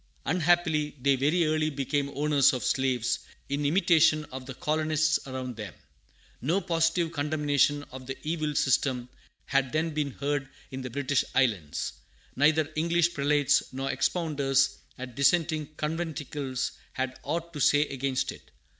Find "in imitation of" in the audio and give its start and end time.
3.49-4.47